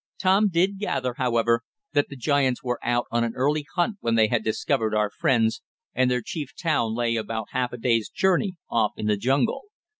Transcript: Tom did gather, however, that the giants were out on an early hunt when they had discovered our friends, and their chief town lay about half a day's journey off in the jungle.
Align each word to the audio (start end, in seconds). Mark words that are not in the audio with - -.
Tom 0.19 0.49
did 0.49 0.79
gather, 0.79 1.13
however, 1.17 1.61
that 1.93 2.07
the 2.09 2.15
giants 2.15 2.63
were 2.63 2.79
out 2.81 3.05
on 3.11 3.23
an 3.23 3.33
early 3.35 3.67
hunt 3.75 3.97
when 3.99 4.15
they 4.15 4.25
had 4.29 4.43
discovered 4.43 4.95
our 4.95 5.11
friends, 5.11 5.61
and 5.93 6.09
their 6.09 6.23
chief 6.25 6.55
town 6.59 6.95
lay 6.95 7.15
about 7.15 7.49
half 7.51 7.71
a 7.71 7.77
day's 7.77 8.09
journey 8.09 8.55
off 8.67 8.93
in 8.97 9.05
the 9.05 9.15
jungle. 9.15 9.65